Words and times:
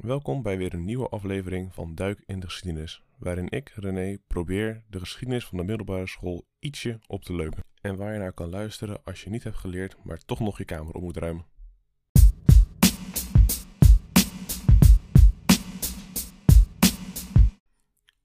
Welkom 0.00 0.42
bij 0.42 0.56
weer 0.56 0.74
een 0.74 0.84
nieuwe 0.84 1.08
aflevering 1.08 1.74
van 1.74 1.94
Duik 1.94 2.22
in 2.26 2.40
de 2.40 2.46
Geschiedenis, 2.46 3.02
waarin 3.18 3.50
ik, 3.50 3.68
René, 3.74 4.18
probeer 4.26 4.84
de 4.88 4.98
geschiedenis 4.98 5.46
van 5.46 5.58
de 5.58 5.64
middelbare 5.64 6.06
school 6.06 6.46
ietsje 6.58 6.98
op 7.06 7.22
te 7.22 7.34
leuken. 7.34 7.64
En 7.80 7.96
waar 7.96 8.12
je 8.12 8.18
naar 8.18 8.32
kan 8.32 8.48
luisteren 8.48 9.04
als 9.04 9.22
je 9.22 9.30
niet 9.30 9.44
hebt 9.44 9.56
geleerd, 9.56 9.96
maar 10.04 10.18
toch 10.18 10.40
nog 10.40 10.58
je 10.58 10.64
kamer 10.64 10.94
op 10.94 11.02
moet 11.02 11.16
ruimen. 11.16 11.46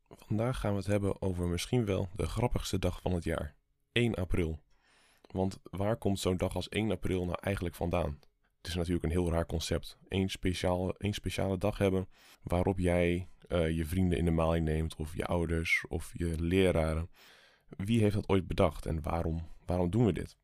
Vandaag 0.10 0.60
gaan 0.60 0.71
we 0.71 0.78
het 0.78 0.88
hebben 0.88 1.21
over 1.21 1.48
misschien 1.48 1.86
wel 1.86 2.10
de 2.16 2.26
grappigste 2.26 2.80
dag 2.80 3.02
van 3.02 3.14
het 3.14 3.23
jaar, 3.23 3.55
1 3.92 4.16
april. 4.16 4.60
Want 5.32 5.60
waar 5.64 5.98
komt 5.98 6.20
zo'n 6.20 6.38
dag 6.38 6.55
als 6.55 6.70
1 6.70 6.92
april 6.92 7.26
nou 7.26 7.38
eigenlijk 7.42 7.76
vandaan? 7.76 8.20
Het 8.66 8.73
is 8.73 8.79
natuurlijk 8.79 9.05
een 9.05 9.21
heel 9.21 9.32
raar 9.32 9.45
concept. 9.45 9.97
Eén 10.07 10.29
speciale, 10.29 10.95
één 10.97 11.14
speciale 11.14 11.57
dag 11.57 11.77
hebben 11.77 12.07
waarop 12.43 12.79
jij 12.79 13.29
eh, 13.47 13.78
je 13.78 13.86
vrienden 13.86 14.18
in 14.18 14.25
de 14.25 14.32
maling 14.32 14.65
neemt, 14.65 14.96
of 14.96 15.15
je 15.15 15.25
ouders, 15.25 15.86
of 15.87 16.11
je 16.14 16.42
leraren. 16.42 17.09
Wie 17.68 18.01
heeft 18.01 18.15
dat 18.15 18.29
ooit 18.29 18.47
bedacht 18.47 18.86
en 18.86 19.01
waarom, 19.01 19.47
waarom 19.65 19.89
doen 19.89 20.06
we 20.06 20.14
dit? 20.14 20.37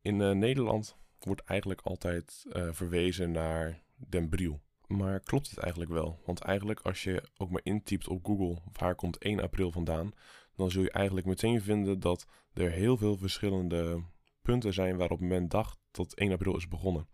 In 0.00 0.20
uh, 0.20 0.30
Nederland 0.30 0.96
wordt 1.18 1.44
eigenlijk 1.44 1.80
altijd 1.80 2.44
uh, 2.48 2.68
verwezen 2.72 3.30
naar 3.30 3.82
Den 3.96 4.28
Briel. 4.28 4.60
Maar 4.86 5.20
klopt 5.20 5.50
het 5.50 5.58
eigenlijk 5.58 5.92
wel? 5.92 6.20
Want 6.26 6.40
eigenlijk 6.40 6.80
als 6.80 7.02
je 7.02 7.28
ook 7.36 7.50
maar 7.50 7.64
intypt 7.64 8.08
op 8.08 8.24
Google 8.26 8.58
waar 8.72 8.94
komt 8.94 9.18
1 9.18 9.40
april 9.40 9.70
vandaan, 9.70 10.12
dan 10.56 10.70
zul 10.70 10.82
je 10.82 10.90
eigenlijk 10.90 11.26
meteen 11.26 11.62
vinden 11.62 12.00
dat 12.00 12.26
er 12.52 12.70
heel 12.70 12.96
veel 12.96 13.16
verschillende 13.16 14.02
punten 14.44 14.72
zijn 14.72 14.96
waarop 14.96 15.20
men 15.20 15.48
dacht 15.48 15.78
dat 15.90 16.14
1 16.14 16.32
april 16.32 16.56
is 16.56 16.68
begonnen. 16.68 17.08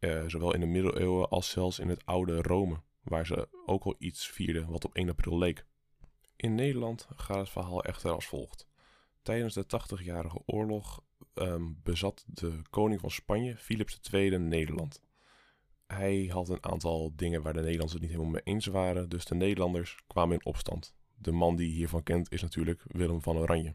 Uh, 0.00 0.24
zowel 0.26 0.54
in 0.54 0.60
de 0.60 0.66
middeleeuwen 0.66 1.28
als 1.28 1.50
zelfs 1.50 1.78
in 1.78 1.88
het 1.88 2.06
oude 2.06 2.42
Rome, 2.42 2.80
waar 3.02 3.26
ze 3.26 3.48
ook 3.66 3.84
al 3.84 3.94
iets 3.98 4.28
vierden 4.28 4.70
wat 4.70 4.84
op 4.84 4.94
1 4.94 5.08
april 5.08 5.38
leek. 5.38 5.64
In 6.36 6.54
Nederland 6.54 7.08
gaat 7.16 7.36
het 7.36 7.50
verhaal 7.50 7.84
echter 7.84 8.10
als 8.10 8.26
volgt. 8.26 8.66
Tijdens 9.22 9.54
de 9.54 9.64
80-jarige 9.64 10.42
oorlog 10.46 11.02
um, 11.34 11.80
bezat 11.82 12.24
de 12.26 12.62
koning 12.70 13.00
van 13.00 13.10
Spanje, 13.10 13.56
Philips 13.56 14.00
II, 14.12 14.38
Nederland. 14.38 15.02
Hij 15.86 16.26
had 16.32 16.48
een 16.48 16.64
aantal 16.64 17.12
dingen 17.16 17.42
waar 17.42 17.52
de 17.52 17.58
Nederlanders 17.60 17.92
het 17.92 18.02
niet 18.02 18.10
helemaal 18.10 18.32
mee 18.32 18.54
eens 18.54 18.66
waren, 18.66 19.08
dus 19.08 19.24
de 19.24 19.34
Nederlanders 19.34 19.98
kwamen 20.06 20.34
in 20.34 20.44
opstand. 20.44 20.94
De 21.14 21.32
man 21.32 21.56
die 21.56 21.70
hiervan 21.70 22.02
kent 22.02 22.32
is 22.32 22.42
natuurlijk 22.42 22.82
Willem 22.86 23.22
van 23.22 23.36
Oranje. 23.36 23.74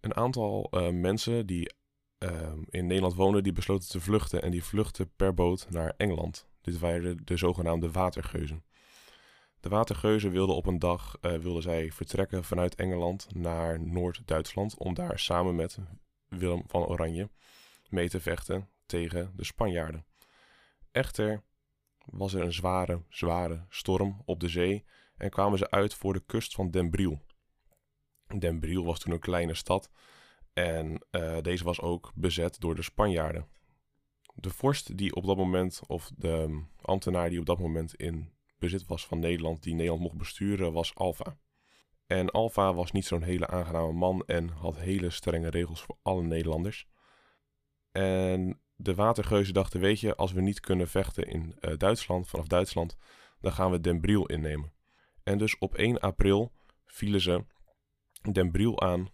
Een 0.00 0.14
aantal 0.14 0.68
uh, 0.70 0.88
mensen 0.88 1.46
die 1.46 1.72
uh, 2.24 2.52
in 2.68 2.86
Nederland 2.86 3.14
woonden, 3.14 3.42
die 3.42 3.52
besloten 3.52 3.88
te 3.88 4.00
vluchten 4.00 4.42
en 4.42 4.50
die 4.50 4.64
vluchtten 4.64 5.10
per 5.16 5.34
boot 5.34 5.66
naar 5.70 5.94
Engeland. 5.96 6.48
Dit 6.60 6.78
waren 6.78 7.20
de 7.24 7.36
zogenaamde 7.36 7.90
watergeuzen. 7.90 8.64
De 9.60 9.68
watergeuzen 9.68 10.30
wilden 10.30 10.56
op 10.56 10.66
een 10.66 10.78
dag 10.78 11.16
uh, 11.20 11.36
wilden 11.36 11.62
zij 11.62 11.92
vertrekken 11.92 12.44
vanuit 12.44 12.74
Engeland 12.74 13.34
naar 13.34 13.80
Noord-Duitsland 13.80 14.78
om 14.78 14.94
daar 14.94 15.18
samen 15.18 15.54
met 15.54 15.78
Willem 16.28 16.62
van 16.66 16.86
Oranje 16.86 17.28
mee 17.88 18.08
te 18.08 18.20
vechten 18.20 18.68
tegen 18.86 19.32
de 19.36 19.44
Spanjaarden. 19.44 20.04
Echter 20.92 21.42
was 22.04 22.34
er 22.34 22.42
een 22.42 22.52
zware, 22.52 23.02
zware 23.08 23.64
storm 23.68 24.22
op 24.24 24.40
de 24.40 24.48
zee 24.48 24.84
en 25.16 25.30
kwamen 25.30 25.58
ze 25.58 25.70
uit 25.70 25.94
voor 25.94 26.12
de 26.12 26.22
kust 26.26 26.54
van 26.54 26.70
Den 26.70 26.90
Briel. 26.90 27.20
Den 28.38 28.60
Briel 28.60 28.84
was 28.84 28.98
toen 28.98 29.12
een 29.12 29.18
kleine 29.18 29.54
stad 29.54 29.90
en 30.60 31.00
uh, 31.10 31.40
deze 31.40 31.64
was 31.64 31.80
ook 31.80 32.12
bezet 32.14 32.60
door 32.60 32.74
de 32.74 32.82
Spanjaarden. 32.82 33.48
De 34.34 34.50
vorst 34.50 34.96
die 34.96 35.14
op 35.14 35.26
dat 35.26 35.36
moment, 35.36 35.80
of 35.86 36.10
de 36.16 36.62
ambtenaar 36.80 37.28
die 37.28 37.38
op 37.38 37.46
dat 37.46 37.58
moment 37.58 37.94
in 37.94 38.32
bezit 38.58 38.86
was 38.86 39.06
van 39.06 39.18
Nederland, 39.18 39.62
die 39.62 39.74
Nederland 39.74 40.00
mocht 40.00 40.16
besturen, 40.16 40.72
was 40.72 40.94
Alva. 40.94 41.38
En 42.06 42.30
Alva 42.30 42.74
was 42.74 42.92
niet 42.92 43.04
zo'n 43.04 43.22
hele 43.22 43.46
aangename 43.46 43.92
man 43.92 44.22
en 44.26 44.48
had 44.48 44.78
hele 44.78 45.10
strenge 45.10 45.50
regels 45.50 45.82
voor 45.82 45.96
alle 46.02 46.22
Nederlanders. 46.22 46.88
En 47.92 48.60
de 48.76 48.94
watergeuzen 48.94 49.54
dachten, 49.54 49.80
weet 49.80 50.00
je, 50.00 50.16
als 50.16 50.32
we 50.32 50.40
niet 50.40 50.60
kunnen 50.60 50.88
vechten 50.88 51.24
in 51.26 51.56
uh, 51.60 51.76
Duitsland, 51.76 52.28
vanaf 52.28 52.46
Duitsland, 52.46 52.96
dan 53.40 53.52
gaan 53.52 53.70
we 53.70 53.80
Den 53.80 54.00
Briel 54.00 54.26
innemen. 54.26 54.72
En 55.22 55.38
dus 55.38 55.58
op 55.58 55.74
1 55.74 56.00
april 56.00 56.52
vielen 56.86 57.20
ze 57.20 57.44
Den 58.32 58.50
Briel 58.50 58.80
aan 58.80 59.08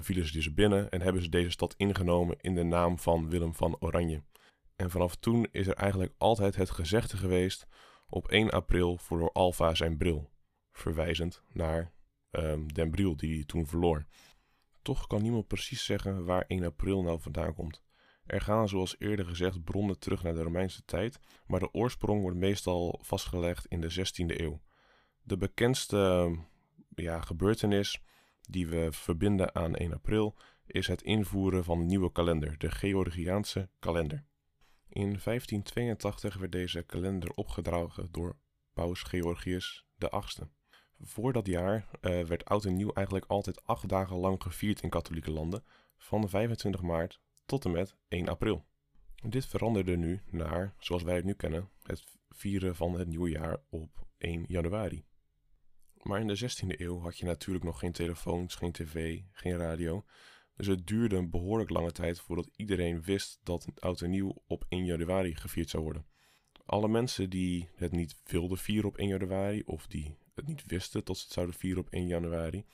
vielen 0.00 0.26
ze 0.26 0.32
dus 0.32 0.54
binnen 0.54 0.90
en 0.90 1.00
hebben 1.00 1.22
ze 1.22 1.28
deze 1.28 1.50
stad 1.50 1.74
ingenomen 1.76 2.36
in 2.40 2.54
de 2.54 2.62
naam 2.62 2.98
van 2.98 3.28
Willem 3.28 3.54
van 3.54 3.76
Oranje. 3.80 4.22
En 4.76 4.90
vanaf 4.90 5.16
toen 5.16 5.46
is 5.50 5.66
er 5.66 5.74
eigenlijk 5.74 6.14
altijd 6.18 6.56
het 6.56 6.70
gezegde 6.70 7.16
geweest 7.16 7.66
op 8.08 8.28
1 8.28 8.50
april 8.50 8.96
verloor 8.98 9.32
Alfa 9.32 9.74
zijn 9.74 9.96
bril, 9.96 10.30
verwijzend 10.72 11.42
naar 11.52 11.92
um, 12.30 12.72
Den 12.72 12.90
Briel 12.90 13.16
die 13.16 13.34
hij 13.34 13.44
toen 13.44 13.66
verloor. 13.66 14.06
Toch 14.82 15.06
kan 15.06 15.22
niemand 15.22 15.46
precies 15.46 15.84
zeggen 15.84 16.24
waar 16.24 16.44
1 16.46 16.64
april 16.64 17.02
nou 17.02 17.20
vandaan 17.20 17.54
komt. 17.54 17.82
Er 18.26 18.40
gaan 18.40 18.68
zoals 18.68 18.96
eerder 18.98 19.26
gezegd 19.26 19.64
bronnen 19.64 19.98
terug 19.98 20.22
naar 20.22 20.34
de 20.34 20.42
Romeinse 20.42 20.84
tijd, 20.84 21.20
maar 21.46 21.60
de 21.60 21.72
oorsprong 21.72 22.22
wordt 22.22 22.36
meestal 22.36 22.98
vastgelegd 23.02 23.66
in 23.66 23.80
de 23.80 23.90
16e 23.90 24.40
eeuw. 24.40 24.60
De 25.22 25.36
bekendste 25.36 26.30
ja, 26.94 27.20
gebeurtenis 27.20 28.02
die 28.50 28.66
we 28.66 28.92
verbinden 28.92 29.54
aan 29.54 29.74
1 29.74 29.92
april 29.92 30.36
is 30.66 30.86
het 30.86 31.02
invoeren 31.02 31.64
van 31.64 31.80
een 31.80 31.86
nieuwe 31.86 32.12
kalender, 32.12 32.58
de 32.58 32.70
Georgiaanse 32.70 33.68
kalender. 33.78 34.24
In 34.88 35.02
1582 35.02 36.36
werd 36.36 36.52
deze 36.52 36.82
kalender 36.82 37.30
opgedragen 37.34 38.08
door 38.10 38.36
paus 38.72 39.02
Georgius 39.02 39.86
VIII. 39.98 40.48
Voor 41.00 41.32
dat 41.32 41.46
jaar 41.46 41.88
uh, 42.00 42.24
werd 42.24 42.44
oud 42.44 42.64
en 42.64 42.76
nieuw 42.76 42.92
eigenlijk 42.92 43.26
altijd 43.26 43.64
acht 43.64 43.88
dagen 43.88 44.16
lang 44.16 44.42
gevierd 44.42 44.82
in 44.82 44.88
katholieke 44.88 45.30
landen, 45.30 45.64
van 45.96 46.28
25 46.28 46.82
maart 46.82 47.20
tot 47.44 47.64
en 47.64 47.70
met 47.70 47.96
1 48.08 48.28
april. 48.28 48.64
Dit 49.28 49.46
veranderde 49.46 49.96
nu 49.96 50.22
naar, 50.30 50.74
zoals 50.78 51.02
wij 51.02 51.16
het 51.16 51.24
nu 51.24 51.34
kennen, 51.34 51.68
het 51.82 52.04
vieren 52.28 52.76
van 52.76 52.98
het 52.98 53.08
nieuwe 53.08 53.30
jaar 53.30 53.62
op 53.68 54.06
1 54.18 54.44
januari. 54.48 55.04
Maar 56.02 56.20
in 56.20 56.26
de 56.26 56.38
16e 56.38 56.80
eeuw 56.80 57.00
had 57.00 57.18
je 57.18 57.24
natuurlijk 57.24 57.64
nog 57.64 57.78
geen 57.78 57.92
telefoons, 57.92 58.54
geen 58.54 58.72
tv, 58.72 59.20
geen 59.32 59.56
radio. 59.56 60.04
Dus 60.56 60.66
het 60.66 60.86
duurde 60.86 61.16
een 61.16 61.30
behoorlijk 61.30 61.70
lange 61.70 61.92
tijd 61.92 62.20
voordat 62.20 62.50
iedereen 62.56 63.02
wist 63.02 63.40
dat 63.42 63.66
oud 63.78 64.00
en 64.00 64.10
nieuw 64.10 64.42
op 64.46 64.64
1 64.68 64.84
januari 64.84 65.34
gevierd 65.34 65.70
zou 65.70 65.82
worden. 65.82 66.06
Alle 66.64 66.88
mensen 66.88 67.30
die 67.30 67.68
het 67.74 67.92
niet 67.92 68.16
wilden 68.24 68.58
vieren 68.58 68.88
op 68.88 68.96
1 68.96 69.08
januari, 69.08 69.62
of 69.62 69.86
die 69.86 70.16
het 70.34 70.46
niet 70.46 70.64
wisten 70.66 71.04
tot 71.04 71.16
ze 71.18 71.24
het 71.24 71.32
zouden 71.32 71.54
vieren 71.54 71.82
op 71.82 71.88
1 71.90 72.06
januari, 72.06 72.64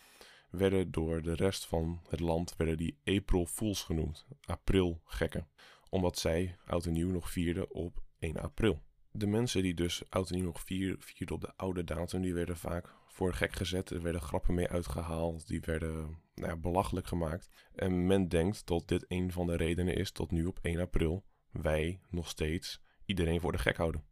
werden 0.50 0.90
door 0.90 1.22
de 1.22 1.34
rest 1.34 1.66
van 1.66 2.00
het 2.08 2.20
land 2.20 2.56
werden 2.56 2.76
die 2.76 2.98
April 3.04 3.46
Fools 3.46 3.82
genoemd, 3.82 4.26
april 4.44 5.00
gekken, 5.04 5.48
omdat 5.88 6.18
zij 6.18 6.56
oud 6.66 6.86
en 6.86 6.92
nieuw 6.92 7.10
nog 7.10 7.30
vierden 7.30 7.70
op 7.70 8.02
1 8.18 8.36
april. 8.36 8.82
De 9.16 9.26
mensen 9.26 9.62
die 9.62 9.74
dus 9.74 10.02
oud 10.08 10.30
en 10.30 10.34
nieuw 10.34 10.44
nog 10.44 10.60
vierden 10.60 11.34
op 11.34 11.40
de 11.40 11.52
oude 11.56 11.84
datum, 11.84 12.22
die 12.22 12.34
werden 12.34 12.56
vaak 12.56 12.94
voor 13.06 13.34
gek 13.34 13.52
gezet. 13.52 13.90
Er 13.90 14.02
werden 14.02 14.20
grappen 14.20 14.54
mee 14.54 14.68
uitgehaald, 14.68 15.46
die 15.46 15.60
werden 15.60 16.18
nou 16.34 16.50
ja, 16.50 16.56
belachelijk 16.56 17.06
gemaakt. 17.06 17.50
En 17.74 18.06
men 18.06 18.28
denkt 18.28 18.66
dat 18.66 18.88
dit 18.88 19.04
een 19.08 19.32
van 19.32 19.46
de 19.46 19.56
redenen 19.56 19.94
is 19.94 20.10
tot 20.10 20.30
nu 20.30 20.46
op 20.46 20.58
1 20.62 20.80
april 20.80 21.24
wij 21.50 22.00
nog 22.10 22.28
steeds 22.28 22.80
iedereen 23.04 23.40
voor 23.40 23.52
de 23.52 23.58
gek 23.58 23.76
houden. 23.76 24.04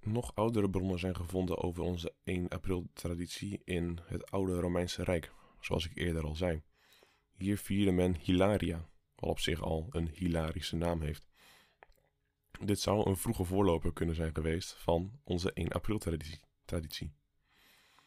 Nog 0.00 0.34
oudere 0.34 0.70
bronnen 0.70 0.98
zijn 0.98 1.16
gevonden 1.16 1.58
over 1.58 1.82
onze 1.82 2.14
1 2.24 2.48
april 2.48 2.90
traditie 2.92 3.60
in 3.64 3.98
het 4.04 4.30
oude 4.30 4.60
Romeinse 4.60 5.04
Rijk, 5.04 5.32
zoals 5.60 5.86
ik 5.86 5.96
eerder 5.96 6.24
al 6.24 6.34
zei. 6.34 6.62
Hier 7.32 7.58
vierde 7.58 7.92
men 7.92 8.16
Hilaria, 8.16 8.88
wat 9.14 9.30
op 9.30 9.38
zich 9.38 9.62
al 9.62 9.86
een 9.90 10.08
hilarische 10.08 10.76
naam 10.76 11.00
heeft. 11.00 11.26
Dit 12.64 12.80
zou 12.80 13.08
een 13.08 13.16
vroege 13.16 13.44
voorloper 13.44 13.92
kunnen 13.92 14.14
zijn 14.14 14.34
geweest 14.34 14.72
van 14.72 15.20
onze 15.24 15.52
1 15.52 15.68
april 15.68 15.98
traditie. 16.64 17.12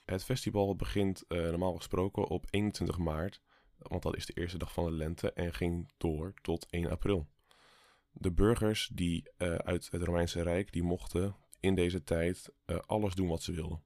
Het 0.06 0.24
festival 0.24 0.75
begint 0.75 1.24
uh, 1.27 1.42
normaal 1.42 1.75
gesproken 1.75 2.27
op 2.27 2.45
21 2.50 2.98
maart, 2.98 3.42
want 3.77 4.03
dat 4.03 4.15
is 4.15 4.25
de 4.25 4.33
eerste 4.33 4.57
dag 4.57 4.74
van 4.74 4.86
de 4.86 4.92
lente 4.92 5.33
en 5.33 5.53
ging 5.53 5.92
door 5.98 6.33
tot 6.42 6.68
1 6.69 6.89
april. 6.89 7.27
De 8.12 8.31
burgers 8.31 8.89
die 8.94 9.30
uh, 9.38 9.56
uit 9.56 9.92
het 9.92 10.03
Romeinse 10.03 10.42
Rijk, 10.42 10.71
die 10.71 10.83
mochten 10.83 11.36
in 11.59 11.75
deze 11.75 12.04
tijd 12.04 12.54
uh, 12.65 12.77
alles 12.86 13.15
doen 13.15 13.27
wat 13.27 13.44
ze 13.44 13.51
wilden. 13.51 13.83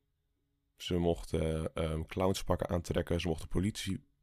Ze 0.77 0.97
mochten 0.97 1.71
um, 1.83 2.05
clownspakken 2.05 2.69
aantrekken, 2.69 3.21
ze 3.21 3.27
mochten 3.27 3.47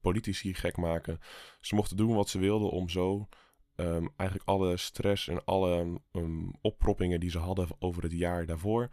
politici 0.01 0.55
gek 0.55 0.77
maken. 0.77 1.19
Ze 1.61 1.75
mochten 1.75 1.97
doen 1.97 2.15
wat 2.15 2.29
ze 2.29 2.39
wilden 2.39 2.71
om 2.71 2.89
zo 2.89 3.29
um, 3.77 4.13
eigenlijk 4.17 4.49
alle 4.49 4.77
stress 4.77 5.29
en 5.29 5.45
alle 5.45 6.01
um, 6.13 6.53
opproppingen 6.61 7.21
die 7.21 7.31
ze 7.31 7.39
hadden 7.39 7.69
over 7.79 8.03
het 8.03 8.13
jaar 8.13 8.47
daarvoor 8.47 8.91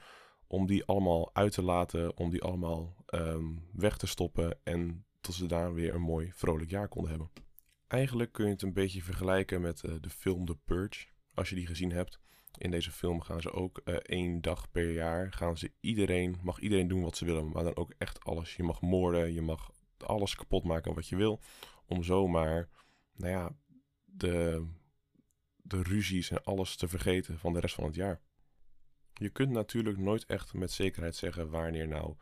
om 0.48 0.68
die 0.68 0.86
allemaal 0.86 1.30
uit 1.34 1.52
te 1.52 1.64
laten, 1.64 2.18
om 2.18 2.30
die 2.30 2.42
allemaal 2.42 2.96
um, 3.14 3.68
weg 3.74 3.98
te 3.98 4.08
stoppen 4.08 4.60
en 4.64 5.06
tot 5.22 5.36
ze 5.36 5.46
daar 5.46 5.74
weer 5.74 5.94
een 5.94 6.02
mooi 6.02 6.32
vrolijk 6.34 6.70
jaar 6.70 6.88
konden 6.88 7.10
hebben. 7.10 7.30
Eigenlijk 7.88 8.32
kun 8.32 8.46
je 8.46 8.52
het 8.52 8.62
een 8.62 8.74
beetje 8.74 9.04
vergelijken 9.04 9.62
met 9.62 9.84
uh, 9.84 9.96
de 10.02 10.10
film 10.10 10.46
The 10.46 10.56
Purge, 10.56 11.08
als 11.34 11.50
je 11.50 11.56
die 11.56 11.68
gezien 11.68 11.92
hebt. 11.92 12.20
In 12.58 12.72
deze 12.72 12.92
film 12.92 13.22
gaan 13.22 13.42
ze 13.42 13.52
ook 13.52 13.82
uh, 13.86 13.96
één 13.96 14.42
dag 14.42 14.72
per 14.72 14.92
jaar, 14.92 15.34
gaan 15.34 15.58
ze 15.58 15.72
iedereen, 15.80 16.38
mag 16.44 16.60
iedereen 16.60 16.88
doen 16.88 17.02
wat 17.02 17.18
ze 17.18 17.26
willen, 17.26 17.50
maar 17.50 17.64
dan 17.64 17.76
ook 17.76 17.94
echt 17.98 18.24
alles. 18.24 18.56
Je 18.56 18.64
mag 18.64 18.82
moorden, 18.82 19.34
je 19.34 19.42
mag 19.42 19.72
alles 19.98 20.36
kapot 20.36 20.64
maken 20.64 20.94
wat 20.94 21.08
je 21.08 21.16
wil, 21.16 21.40
om 21.86 22.04
zomaar, 22.04 22.70
nou 23.16 23.32
ja, 23.32 23.56
de, 24.20 24.68
de 25.56 25.82
ruzies 25.82 26.30
en 26.30 26.44
alles 26.44 26.76
te 26.76 26.88
vergeten 26.88 27.40
van 27.40 27.54
de 27.54 27.60
rest 27.60 27.76
van 27.76 27.84
het 27.84 27.96
jaar. 27.96 28.22
Je 29.14 29.30
kunt 29.30 29.52
natuurlijk 29.52 29.98
nooit 29.98 30.26
echt 30.26 30.54
met 30.54 30.72
zekerheid 30.72 31.16
zeggen 31.16 31.50
wanneer 31.50 31.88
nou 31.88 32.16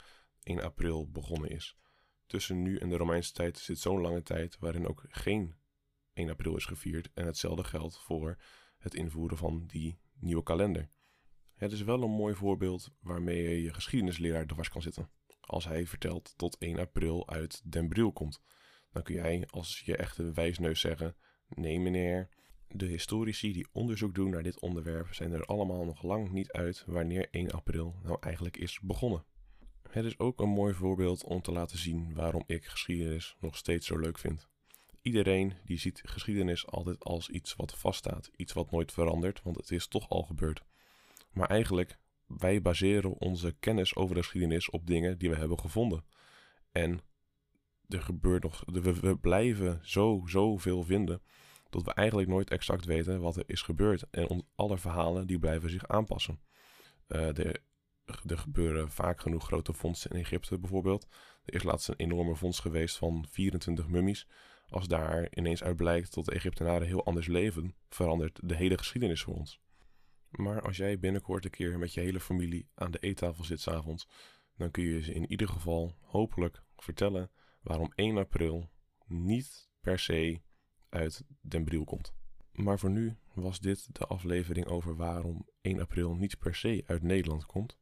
1 0.44 0.62
april 0.62 1.12
begonnen 1.12 1.50
is. 1.50 1.78
Tussen 2.26 2.62
nu 2.62 2.78
en 2.78 2.90
de 2.90 2.98
Romeinse 2.98 3.34
tijd 3.34 3.58
zit 3.58 3.80
zo'n 3.80 4.02
lange 4.02 4.24
tijd 4.24 4.58
waarin 4.60 4.88
ook 4.88 5.06
geen 5.10 5.56
1 6.14 6.30
april 6.30 6.56
is 6.56 6.66
gevierd. 6.66 7.10
En 7.14 7.26
hetzelfde 7.26 7.64
geldt 7.64 8.00
voor 8.00 8.38
het 8.78 8.94
invoeren 8.94 9.38
van 9.38 9.66
die 9.66 10.00
nieuwe 10.20 10.44
kalender. 10.44 10.90
Het 11.54 11.72
is 11.72 11.82
wel 11.82 12.04
een 12.04 12.12
mooi 12.12 12.36
voorbeeld 12.36 12.92
waarmee 13.00 13.44
je 13.44 13.62
je 13.62 13.74
geschiedenisleraar 13.74 14.46
dwars 14.46 14.70
kan 14.70 14.82
zitten. 14.82 15.10
Als 15.40 15.66
hij 15.66 15.88
vertelt 15.88 16.34
tot 16.38 16.58
1 16.58 16.80
april 16.80 17.30
uit 17.30 17.72
Den 17.72 17.88
Briel 17.88 18.12
komt, 18.12 18.42
dan 18.92 19.04
kun 19.04 19.16
jij 19.16 19.48
als 19.50 19.80
je 19.80 19.98
echte 19.98 20.32
wijsneus 20.32 20.80
zeggen: 20.80 21.16
Nee, 21.50 21.80
meneer, 21.80 22.30
de 22.68 22.86
historici 22.86 23.54
die 23.54 23.68
onderzoek 23.72 24.16
doen 24.16 24.30
naar 24.30 24.44
dit 24.44 24.60
onderwerp 24.60 25.14
zijn 25.14 25.32
er 25.32 25.46
allemaal 25.46 25.86
nog 25.86 26.04
lang 26.04 26.32
niet 26.32 26.52
uit 26.52 26.84
wanneer 26.88 27.28
1 27.32 27.52
april 27.52 27.96
nou 28.04 28.18
eigenlijk 28.20 28.58
is 28.58 28.80
begonnen. 28.80 29.26
Het 29.90 30.06
is 30.06 30.20
ook 30.20 30.40
een 30.42 30.50
mooi 30.50 30.74
voorbeeld 30.74 31.24
om 31.24 31.42
te 31.42 31.52
laten 31.52 31.78
zien 31.78 32.14
waarom 32.14 32.44
ik 32.46 32.66
geschiedenis 32.66 33.36
nog 33.40 33.58
steeds 33.58 33.88
zo 33.88 33.98
leuk 33.98 34.18
vind. 34.18 34.48
Iedereen 35.02 35.54
die 35.66 35.78
ziet 35.78 36.02
geschiedenis 36.06 36.68
altijd 36.68 37.04
als 37.04 37.30
iets 37.30 37.56
wat 37.56 37.78
vaststaat, 37.78 38.30
iets 38.36 38.54
wat 38.54 38.72
nooit 38.72 38.92
verandert, 38.92 39.42
want 39.44 39.56
het 39.56 39.72
is 39.72 39.88
toch 39.88 40.10
al 40.10 40.22
gebeurd. 40.22 40.64
Maar 41.32 41.50
eigenlijk, 41.50 41.98
wij 42.26 42.62
baseren 42.62 43.20
onze 43.20 43.56
kennis 43.60 43.96
over 43.96 44.16
de 44.16 44.22
geschiedenis 44.22 44.70
op 44.70 44.88
dingen 44.88 45.18
die 45.18 45.30
we 45.30 45.36
hebben 45.36 45.60
gevonden. 45.60 46.06
En 46.72 47.02
er 47.88 48.02
gebeurt 48.02 48.44
nog, 48.44 48.64
we, 48.66 49.00
we 49.00 49.18
blijven 49.18 49.80
zo, 49.84 50.24
zoveel 50.26 50.84
vinden, 50.84 51.22
dat 51.70 51.84
we 51.84 51.94
eigenlijk 51.94 52.30
nooit 52.30 52.50
exact 52.50 52.86
weten 52.86 53.20
wat 53.20 53.36
er 53.36 53.44
is 53.46 53.62
gebeurd. 53.62 54.10
En 54.10 54.46
alle 54.56 54.78
verhalen 54.78 55.28
die 55.28 55.40
blijven 55.40 55.70
zich 55.70 55.88
aanpassen. 55.88 56.40
Er 57.08 58.38
gebeuren 58.38 58.92
vaak 58.92 59.22
genoeg 59.22 59.46
grote 59.46 59.74
vondsten 59.74 60.12
in 60.12 60.20
Egypte 60.20 60.60
bijvoorbeeld. 60.60 61.08
Er 61.46 61.54
is 61.54 61.64
laatst 61.64 61.88
een 61.88 61.96
enorme 61.96 62.36
vondst 62.36 62.62
geweest 62.62 62.98
van 62.98 63.26
24 63.30 63.88
mummies. 63.88 64.28
Als 64.70 64.88
daar 64.88 65.28
ineens 65.36 65.64
uit 65.64 65.76
blijkt 65.76 66.14
dat 66.14 66.26
de 66.26 66.32
Egyptenaren 66.32 66.88
heel 66.88 67.06
anders 67.06 67.28
leven, 67.28 67.76
verandert 67.90 68.40
de 68.44 68.56
hele 68.56 68.78
geschiedenis 68.78 69.22
voor 69.22 69.36
ons. 69.36 69.62
Maar 70.30 70.62
als 70.62 70.78
jij 70.78 71.00
binnenkort 71.00 71.46
een 71.46 71.52
keer 71.52 71.80
met 71.80 71.94
je 71.94 72.00
hele 72.02 72.20
familie 72.20 72.70
aan 72.74 72.92
de 72.92 73.00
eettafel 73.00 73.44
zit 73.44 73.62
s'avonds, 73.62 74.08
dan 74.58 74.72
kun 74.72 74.84
je 74.84 75.02
ze 75.02 75.14
in 75.14 75.32
ieder 75.32 75.48
geval 75.48 75.98
hopelijk 76.02 76.62
vertellen 76.76 77.32
waarom 77.68 77.92
1 77.96 78.18
april 78.18 78.70
niet 79.06 79.70
per 79.80 80.00
se 80.00 80.42
uit 80.90 81.24
Den 81.42 81.64
Briel 81.64 81.84
komt. 81.84 82.14
Maar 82.52 82.80
voor 82.80 82.90
nu 82.90 83.18
was 83.34 83.60
dit 83.60 83.96
de 83.96 84.06
aflevering 84.06 84.66
over 84.66 84.96
waarom 84.96 85.48
1 85.62 85.80
april 85.80 86.16
niet 86.16 86.38
per 86.38 86.56
se 86.56 86.84
uit 86.86 87.02
Nederland 87.02 87.46
komt. 87.46 87.78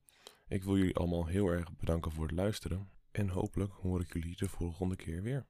Ik 0.48 0.64
wil 0.64 0.78
jullie 0.78 0.96
allemaal 0.96 1.26
heel 1.26 1.48
erg 1.48 1.76
bedanken 1.76 2.12
voor 2.12 2.26
het 2.28 2.36
luisteren 2.36 2.90
en 3.12 3.30
hopelijk 3.30 3.74
hoor 3.74 4.02
ik 4.02 4.14
jullie 4.14 4.36
de 4.36 4.50
volgende 4.50 4.96
keer 4.96 5.22
weer. 5.22 5.48